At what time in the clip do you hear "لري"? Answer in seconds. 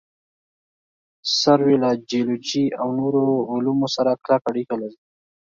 4.81-4.99